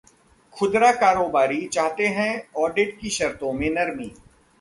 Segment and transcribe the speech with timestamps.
[0.53, 2.31] खुदरा कारोबारी चाहते हैं
[2.57, 4.11] ऑडिट की शर्तों में नरमी